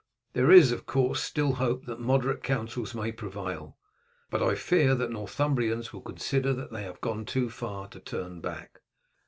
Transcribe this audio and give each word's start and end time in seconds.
There 0.33 0.49
is, 0.49 0.71
of 0.71 0.87
course, 0.87 1.21
still 1.21 1.53
hope 1.53 1.85
that 1.85 1.99
moderate 1.99 2.41
councils 2.41 2.95
may 2.95 3.11
prevail, 3.11 3.77
but 4.31 4.41
I 4.41 4.55
fear 4.55 4.95
that 4.95 5.07
the 5.09 5.13
Northumbrians 5.13 5.93
will 5.93 6.01
consider 6.01 6.53
that 6.53 6.71
they 6.71 6.81
have 6.81 7.01
gone 7.01 7.23
too 7.23 7.51
far 7.51 7.87
to 7.89 7.99
turn 7.99 8.39
back. 8.41 8.79